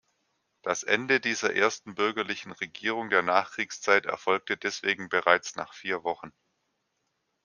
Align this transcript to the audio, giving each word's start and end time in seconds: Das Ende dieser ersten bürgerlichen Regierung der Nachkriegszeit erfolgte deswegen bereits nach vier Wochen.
Das 0.63 0.81
Ende 0.81 1.19
dieser 1.19 1.53
ersten 1.53 1.93
bürgerlichen 1.93 2.53
Regierung 2.53 3.11
der 3.11 3.21
Nachkriegszeit 3.21 4.07
erfolgte 4.07 4.57
deswegen 4.57 5.09
bereits 5.09 5.55
nach 5.55 5.75
vier 5.75 6.03
Wochen. 6.03 6.33